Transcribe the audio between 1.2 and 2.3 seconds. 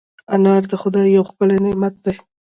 ښکلی نعمت دی.